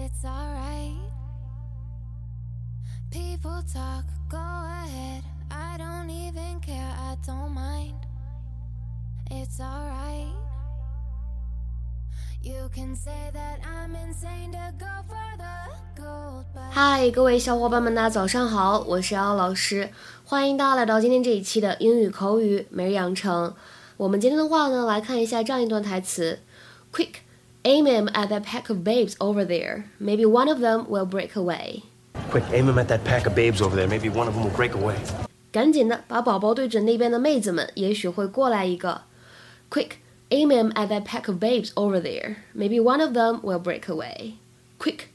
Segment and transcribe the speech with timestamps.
[0.00, 0.94] It's alright.
[3.10, 5.24] People talk, go ahead.
[5.50, 7.94] I don't even care, I don't mind.
[9.28, 10.32] It's alright.
[12.40, 19.90] You can say that I'm insane to go for the gold, but 嗨，各位小伙伴们，大家早上好，我是姚老师，
[20.24, 23.52] 欢迎大家来到今天这一期的英语口语每日养成。
[23.96, 26.38] 我们今天的话呢，来看一下这样一段台词
[26.92, 27.14] ：Quick,
[27.67, 29.85] aim him at that pack of babes over there.
[29.99, 31.83] Maybe one of them will break away.
[32.29, 33.87] Quick, aim him at that pack of babes over there.
[33.87, 34.95] Maybe one of them will break away.
[35.51, 39.01] 赶紧的把宝宝对准那边的妹子们，也许会过来一个。
[39.69, 39.97] Quick,
[40.29, 42.37] aim him at that pack of babes over there.
[42.55, 44.33] Maybe one of them will break away.
[44.79, 45.09] Quick,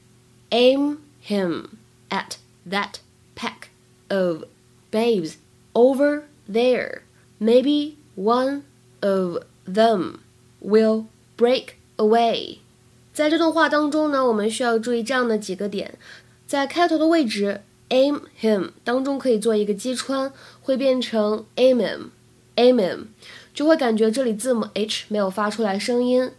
[0.49, 1.77] aim him
[2.09, 2.99] at that
[3.35, 3.69] pack
[4.09, 4.45] of
[4.91, 5.37] babes
[5.73, 7.01] over there.
[7.39, 8.63] Maybe one
[9.01, 10.21] of them
[10.61, 11.07] will
[11.37, 12.58] break away.
[13.12, 15.98] 在这段话当中呢，我们需要注意这样的几个点，
[16.46, 23.04] 在开头的位置 aim him 当中可以做一个击穿，会变成 aim him，aim him，
[23.54, 26.32] 就会感觉这里字母 h 没有发出来声音。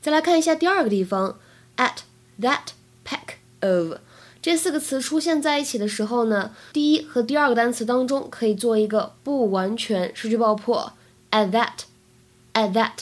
[0.00, 1.38] 再来看一下第二个地方
[1.76, 1.98] ，at
[2.40, 2.68] that
[3.04, 3.98] pack of
[4.42, 10.92] 这四个词出现在一起的时候呢，第一和第二个单词当中可以做一个不完全失去爆破
[11.30, 12.92] ，at that，at that，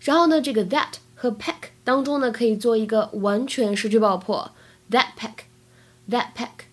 [0.00, 4.50] 然后呢，这个 that 和 pack 当中呢可以做一个完全失去爆破
[4.90, 6.64] ，that pack，that pack。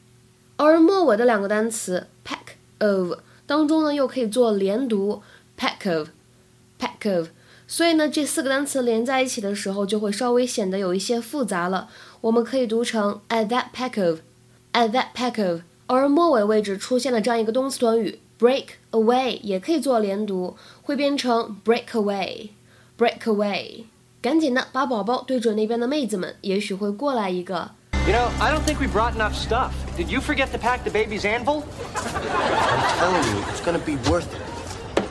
[0.55, 5.21] 而末尾的两个单词 pack of 当中呢，又可以做连读
[5.55, 7.27] pack of，pack of。
[7.67, 11.87] 所以呢，这四个单词连在一起的时候，就会稍微显得有一些复杂了。
[12.21, 15.61] 我们可以读成 at that pack of，at that pack of。
[15.85, 23.83] 而末尾位置出现了这样一个动词短语 break away，也可以做连读，会变成 break away，break away。
[24.20, 27.70] 赶紧的把宝宝对准那边的妹子们，也许会过来一个。
[28.06, 29.72] You know, I don't think we brought enough stuff.
[29.96, 31.62] Did you forget to pack the baby's anvil?
[31.94, 34.42] I'm telling you, it's gonna be worth it.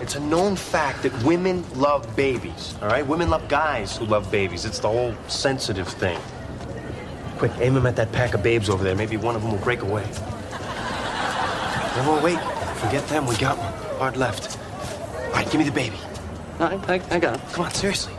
[0.02, 3.08] It's a known fact that women love babies, all right?
[3.08, 4.66] Women love guys who love babies.
[4.66, 6.20] It's the whole sensitive thing.
[7.40, 8.96] Quick, aim him at that pack of babes over there.
[8.96, 10.04] Maybe one of them will break away.
[11.98, 12.40] No, no, wait.
[12.78, 13.26] Forget them.
[13.26, 13.74] We got one.
[13.98, 14.58] Hard left.
[15.28, 15.98] All right, give me the baby.
[16.60, 17.42] I, I, I got him.
[17.54, 18.14] Come on, seriously.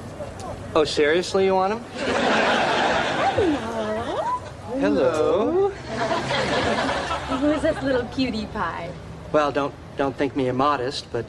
[0.80, 1.80] Oh, seriously, you want him?
[4.80, 5.68] Hello.
[5.68, 5.70] Hello.
[7.40, 8.90] Who's this little cutie pie?
[9.34, 11.26] Well, don't don't think me immodest, but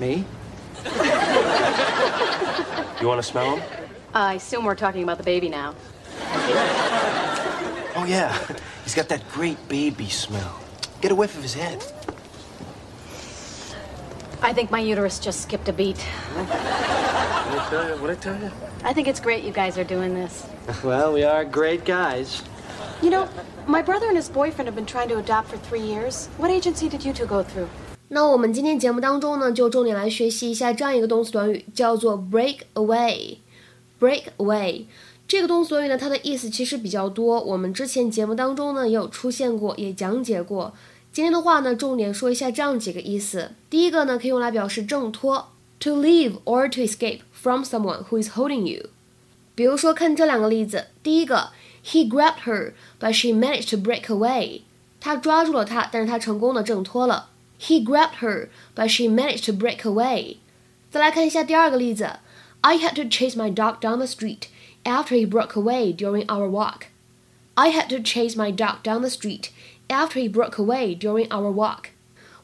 [0.00, 0.24] me.
[2.98, 3.62] You want to smell him?
[4.14, 5.74] Uh, I assume we're talking about the baby now.
[7.94, 8.38] Oh, yeah.
[8.84, 10.58] He's got that great baby smell.
[11.02, 11.84] Get a whiff of his head.
[14.41, 15.97] I think my uterus just skipped a beat.
[16.35, 16.49] What
[17.59, 17.95] I tell you?
[18.01, 18.51] What I tell you?
[18.83, 20.43] I think it's great you guys are doing this.
[20.83, 22.41] Well, we are great guys.
[23.01, 23.27] You know,
[23.67, 26.27] my brother and his boyfriend have been trying to adopt for three years.
[26.37, 27.67] What agency did you two go through?
[28.09, 34.85] 那我们今天节目当中呢，就重点来学习一下这样一个动词短语，叫做 break away。break away
[35.27, 40.73] 这个动词短语呢，它的意思其实比较多，我们之前节目当中呢也有出现过，也讲解过。
[41.15, 43.51] 今天的话呢，重点说一下这样几个意思。
[43.69, 45.49] 第一个呢，可以用来表示挣脱，
[45.79, 48.89] to leave or to escape from someone who is holding you。
[49.53, 51.49] 比如说，看这两个例子，第一个，
[51.83, 54.61] He grabbed her, but she managed to break away。
[54.99, 57.29] 他抓住了她，但是他成功的挣脱了。
[57.59, 60.37] He grabbed her, but she managed to break away。
[60.89, 62.19] 再来看一下第二个例子，
[62.61, 64.43] I had to chase my dog down the street
[64.83, 66.83] after he broke away during our walk.
[67.56, 69.48] I had to chase my dog down the street
[69.88, 71.86] after he broke away during our walk.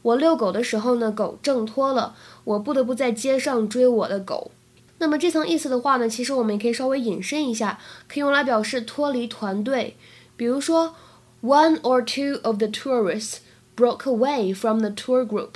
[0.01, 4.51] 我遛狗的时候呢，狗挣脱了，我不得不在街上追我的狗。
[4.97, 9.95] 那么这层意思的话呢，其实我们也可以稍微引申一下，可以用来表示脱离团队。
[10.35, 10.95] 比如说
[11.43, 13.37] ，One or two of the tourists
[13.75, 15.51] broke away from the tour group。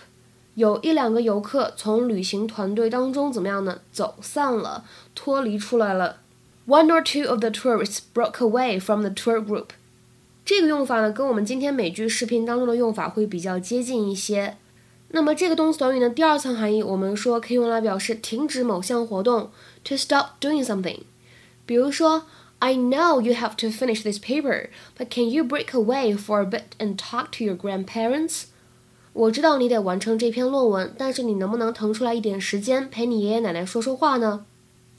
[0.53, 3.79] 有一两个游客从旅行团队当中怎么样呢？
[3.91, 6.17] 走散了，脱离出来了。
[6.66, 9.70] One or two of the tourists broke away from the tour group。
[10.44, 14.56] 这个用法呢，跟我们今天美剧视频当中的用法会比较接近一些。
[15.08, 19.50] 那么这个动词短语呢，第二层含义我们说可以用来表示停止某项活动，
[19.84, 21.00] to stop doing something。
[21.66, 22.24] 比如说，
[22.60, 26.76] I know you have to finish this paper, but can you break away for a bit
[26.78, 28.44] and talk to your grandparents？
[29.12, 34.46] 我知道你得完成这篇论文，但是你能不能腾出来一点时间陪你爷爷奶奶说说话呢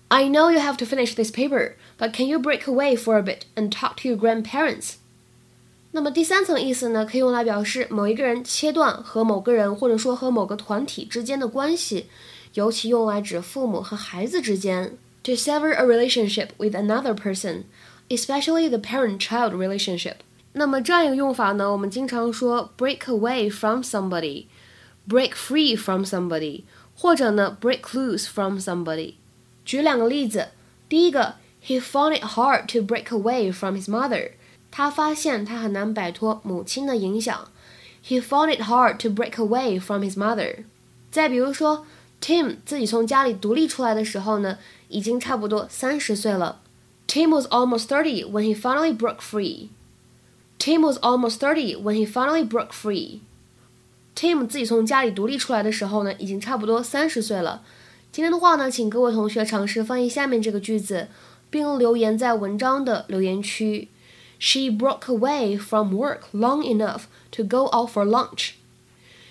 [0.09, 3.23] ？I know you have to finish this paper, but can you break away for a
[3.23, 4.95] bit and talk to your grandparents？
[5.91, 12.07] 那么第三层意思呢，可以用来表示某一个人切断和某个人或者说和某个团体之间的关系，
[12.53, 14.97] 尤其用来指父母和孩子之间。
[15.23, 17.63] To sever a relationship with another person,
[18.09, 20.15] especially the parent-child relationship。
[20.51, 26.63] 那么这样一个用法呢，我们经常说 break away from somebody。break free from somebody，
[26.95, 29.15] 或者呢 break loose from somebody。
[29.67, 30.49] 举两个例子，
[30.87, 34.31] 第一个，He found it hard to break away from his mother。
[34.69, 37.49] 他发现他很难摆脱母亲的影响。
[38.05, 40.65] He found it hard to break away from his mother。
[41.09, 41.85] 再比如说，
[42.19, 44.57] Tim 自己从家里独立出来的时候呢，
[44.89, 46.59] 已经差不多三十岁了。
[47.07, 49.69] Tim was almost thirty when he finally broke free.
[50.57, 53.19] Tim was almost thirty when he finally broke free.
[54.15, 57.63] Tim 自己从家里独立出来的时候呢，已经差不多三十岁了。
[58.10, 61.08] 今天的话呢，请各位同学尝试翻译下面这个句子，
[61.50, 63.88] 并留言在文章的留言区。
[64.40, 67.02] She broke away from work long enough
[67.32, 68.52] to go out for lunch.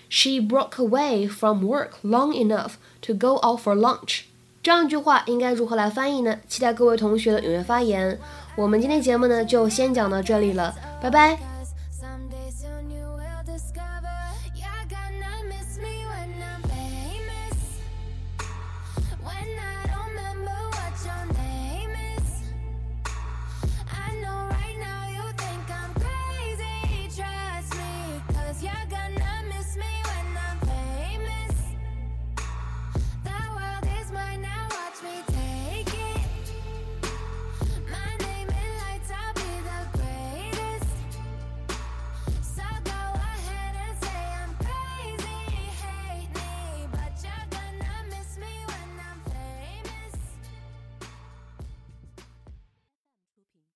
[0.10, 4.22] She broke away from work long enough to go out for lunch.
[4.64, 6.40] 这样一句话应该如何来翻译呢？
[6.48, 8.20] 期待各位同学的踊跃发言。
[8.56, 11.57] 我们今天节目呢就先讲到这里了，拜拜。